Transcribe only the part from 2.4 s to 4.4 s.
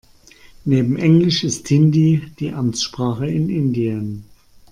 Amtssprache in Indien.